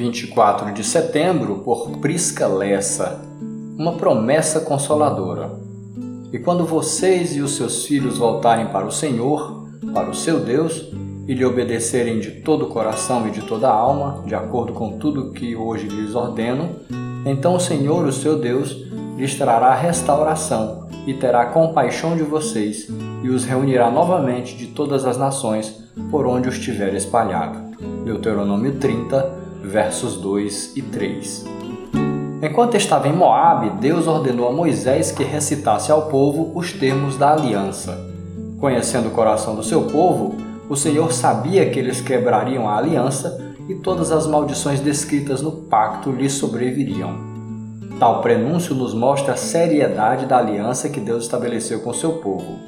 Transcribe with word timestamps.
24 0.00 0.72
de 0.72 0.82
setembro 0.82 1.56
por 1.56 1.90
Prisca 1.98 2.46
Lessa. 2.46 3.20
Uma 3.76 3.98
promessa 3.98 4.60
consoladora. 4.60 5.50
E 6.32 6.38
quando 6.38 6.64
vocês 6.64 7.36
e 7.36 7.42
os 7.42 7.54
seus 7.54 7.84
filhos 7.84 8.16
voltarem 8.16 8.68
para 8.68 8.86
o 8.86 8.90
Senhor, 8.90 9.68
para 9.92 10.08
o 10.08 10.14
seu 10.14 10.40
Deus, 10.40 10.90
e 11.28 11.34
lhe 11.34 11.44
obedecerem 11.44 12.18
de 12.18 12.30
todo 12.40 12.64
o 12.64 12.68
coração 12.68 13.28
e 13.28 13.30
de 13.30 13.42
toda 13.42 13.68
a 13.68 13.74
alma, 13.74 14.22
de 14.24 14.34
acordo 14.34 14.72
com 14.72 14.96
tudo 14.96 15.32
que 15.32 15.54
hoje 15.54 15.86
lhes 15.86 16.14
ordeno, 16.14 16.76
então 17.26 17.54
o 17.54 17.60
Senhor, 17.60 18.06
o 18.06 18.12
seu 18.12 18.38
Deus, 18.38 18.74
lhes 19.18 19.34
trará 19.34 19.74
restauração 19.74 20.88
e 21.06 21.12
terá 21.12 21.44
compaixão 21.44 22.16
de 22.16 22.22
vocês 22.22 22.88
e 23.22 23.28
os 23.28 23.44
reunirá 23.44 23.90
novamente 23.90 24.56
de 24.56 24.68
todas 24.68 25.04
as 25.04 25.18
nações 25.18 25.84
por 26.10 26.26
onde 26.26 26.48
os 26.48 26.58
tiver 26.58 26.94
espalhado. 26.94 27.58
Deuteronômio 28.06 28.76
30, 28.76 29.49
versos 29.62 30.16
2 30.16 30.76
e 30.76 30.82
3. 30.82 31.44
Enquanto 32.42 32.76
estava 32.76 33.06
em 33.06 33.12
Moabe, 33.12 33.70
Deus 33.80 34.06
ordenou 34.06 34.48
a 34.48 34.52
Moisés 34.52 35.12
que 35.12 35.22
recitasse 35.22 35.92
ao 35.92 36.06
povo 36.08 36.52
os 36.58 36.72
termos 36.72 37.16
da 37.16 37.32
aliança. 37.32 37.98
Conhecendo 38.58 39.08
o 39.08 39.12
coração 39.12 39.54
do 39.54 39.62
seu 39.62 39.82
povo, 39.82 40.34
o 40.68 40.74
Senhor 40.74 41.12
sabia 41.12 41.68
que 41.68 41.78
eles 41.78 42.00
quebrariam 42.00 42.68
a 42.68 42.78
aliança 42.78 43.54
e 43.68 43.74
todas 43.74 44.10
as 44.10 44.26
maldições 44.26 44.80
descritas 44.80 45.42
no 45.42 45.52
pacto 45.52 46.10
lhes 46.10 46.32
sobreviriam. 46.32 47.28
Tal 47.98 48.22
prenúncio 48.22 48.74
nos 48.74 48.94
mostra 48.94 49.34
a 49.34 49.36
seriedade 49.36 50.24
da 50.24 50.38
aliança 50.38 50.88
que 50.88 51.00
Deus 51.00 51.24
estabeleceu 51.24 51.80
com 51.80 51.92
seu 51.92 52.14
povo. 52.14 52.58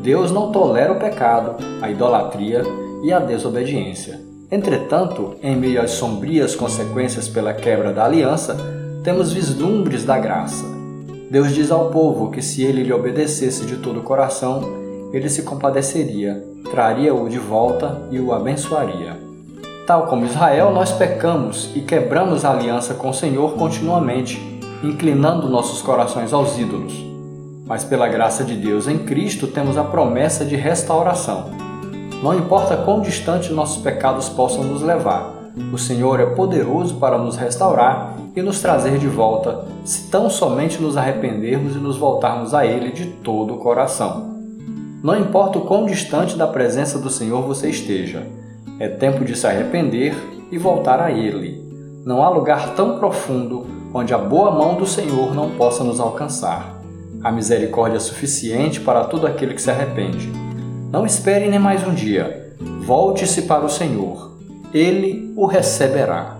Deus 0.00 0.30
não 0.30 0.52
tolera 0.52 0.92
o 0.92 1.00
pecado, 1.00 1.56
a 1.82 1.90
idolatria 1.90 2.62
e 3.02 3.12
a 3.12 3.18
desobediência. 3.18 4.29
Entretanto, 4.50 5.36
em 5.42 5.54
meio 5.54 5.80
às 5.80 5.92
sombrias 5.92 6.56
consequências 6.56 7.28
pela 7.28 7.54
quebra 7.54 7.92
da 7.92 8.04
aliança, 8.04 8.56
temos 9.04 9.32
vislumbres 9.32 10.04
da 10.04 10.18
graça. 10.18 10.64
Deus 11.30 11.54
diz 11.54 11.70
ao 11.70 11.90
povo 11.90 12.32
que 12.32 12.42
se 12.42 12.64
ele 12.64 12.82
lhe 12.82 12.92
obedecesse 12.92 13.64
de 13.64 13.76
todo 13.76 14.00
o 14.00 14.02
coração, 14.02 14.64
ele 15.12 15.28
se 15.28 15.44
compadeceria, 15.44 16.44
traria-o 16.68 17.28
de 17.28 17.38
volta 17.38 18.02
e 18.10 18.18
o 18.18 18.32
abençoaria. 18.32 19.16
Tal 19.86 20.08
como 20.08 20.26
Israel, 20.26 20.72
nós 20.72 20.90
pecamos 20.90 21.70
e 21.76 21.80
quebramos 21.80 22.44
a 22.44 22.50
aliança 22.50 22.94
com 22.94 23.10
o 23.10 23.14
Senhor 23.14 23.54
continuamente, 23.54 24.40
inclinando 24.82 25.48
nossos 25.48 25.80
corações 25.80 26.32
aos 26.32 26.58
ídolos. 26.58 26.92
Mas 27.64 27.84
pela 27.84 28.08
graça 28.08 28.42
de 28.42 28.56
Deus 28.56 28.88
em 28.88 28.98
Cristo 28.98 29.46
temos 29.46 29.78
a 29.78 29.84
promessa 29.84 30.44
de 30.44 30.56
restauração. 30.56 31.69
Não 32.22 32.34
importa 32.34 32.76
quão 32.76 33.00
distante 33.00 33.52
nossos 33.52 33.82
pecados 33.82 34.28
possam 34.28 34.62
nos 34.62 34.82
levar, 34.82 35.40
o 35.72 35.78
Senhor 35.78 36.20
é 36.20 36.26
poderoso 36.26 36.96
para 36.96 37.16
nos 37.16 37.36
restaurar 37.36 38.14
e 38.36 38.42
nos 38.42 38.60
trazer 38.60 38.98
de 38.98 39.08
volta, 39.08 39.64
se 39.84 40.10
tão 40.10 40.28
somente 40.28 40.80
nos 40.80 40.96
arrependermos 40.96 41.74
e 41.74 41.78
nos 41.78 41.96
voltarmos 41.96 42.54
a 42.54 42.66
Ele 42.66 42.92
de 42.92 43.06
todo 43.06 43.54
o 43.54 43.58
coração. 43.58 44.38
Não 45.02 45.18
importa 45.18 45.58
o 45.58 45.62
quão 45.62 45.86
distante 45.86 46.36
da 46.36 46.46
presença 46.46 46.98
do 46.98 47.08
Senhor 47.08 47.42
você 47.42 47.70
esteja, 47.70 48.26
é 48.78 48.86
tempo 48.86 49.24
de 49.24 49.34
se 49.34 49.46
arrepender 49.46 50.14
e 50.52 50.58
voltar 50.58 51.00
a 51.00 51.10
Ele. 51.10 51.60
Não 52.04 52.22
há 52.22 52.28
lugar 52.28 52.74
tão 52.74 52.98
profundo 52.98 53.66
onde 53.92 54.12
a 54.12 54.18
boa 54.18 54.50
mão 54.50 54.74
do 54.74 54.86
Senhor 54.86 55.34
não 55.34 55.50
possa 55.50 55.82
nos 55.82 55.98
alcançar. 55.98 56.80
A 57.24 57.32
misericórdia 57.32 57.96
é 57.96 58.00
suficiente 58.00 58.80
para 58.80 59.04
todo 59.04 59.26
aquele 59.26 59.54
que 59.54 59.62
se 59.62 59.70
arrepende. 59.70 60.49
Não 60.90 61.06
espere 61.06 61.48
nem 61.48 61.60
mais 61.60 61.86
um 61.86 61.94
dia. 61.94 62.52
Volte-se 62.84 63.42
para 63.42 63.64
o 63.64 63.68
Senhor. 63.68 64.36
Ele 64.74 65.32
o 65.36 65.46
receberá. 65.46 66.39